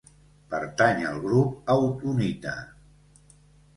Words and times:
Pertany 0.53 1.03
al 1.09 1.21
grup 1.27 1.69
autunita. 1.75 2.57